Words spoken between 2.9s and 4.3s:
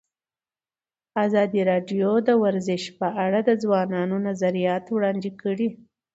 په اړه د ځوانانو